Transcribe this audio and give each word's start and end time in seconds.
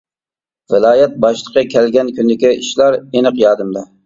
ۋىلايەت 0.73 1.13
باشلىقى 1.25 1.63
كەلگەن 1.75 2.09
كۈندىكى 2.17 2.53
ئىشلار 2.57 2.99
ئېنىق 3.05 3.41
يادىمدا. 3.45 3.87